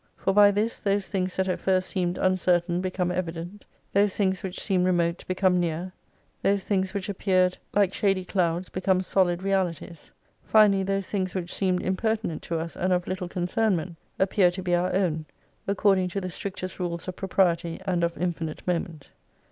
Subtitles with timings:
[0.17, 4.59] For by this those things that at first seemed uncertain become evident, those things which
[4.59, 5.93] seemed remote become near,
[6.41, 10.11] those things which appeared like shady 3H clouds become solid realities:
[10.43, 14.73] finally, those things which seemed impertinent to us and of little concernment, appear to be
[14.73, 15.27] our own,
[15.67, 19.09] according to the strictest rules of propriety and of infinite moment.